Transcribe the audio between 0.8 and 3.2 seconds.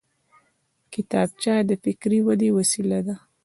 کتابچه د فکري ودې وسیله ده